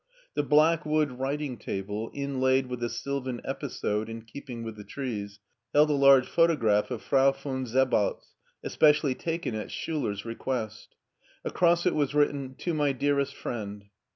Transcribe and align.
The 0.33 0.41
black 0.41 0.83
wood 0.83 1.19
writing 1.19 1.59
table, 1.59 2.09
inlaid 2.11 2.65
with 2.65 2.81
a 2.83 2.89
sylvan 2.89 3.39
episode 3.45 4.09
in 4.09 4.23
keeping 4.23 4.63
with 4.63 4.75
the 4.75 4.83
trees, 4.83 5.39
held 5.75 5.91
a 5.91 5.93
large 5.93 6.27
photograph 6.27 6.89
of 6.89 7.03
Frau 7.03 7.31
von 7.33 7.65
Sebaltz, 7.67 8.33
especially 8.63 9.13
taken 9.13 9.53
at 9.53 9.69
Schiller's 9.69 10.25
request 10.25 10.95
Across 11.45 11.85
it 11.85 11.93
was 11.93 12.15
written 12.15 12.55
"To 12.55 12.73
my 12.73 12.93
dearest 12.93 13.35
friend! 13.35 13.89